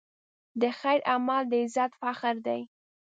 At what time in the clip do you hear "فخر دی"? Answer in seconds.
2.01-2.61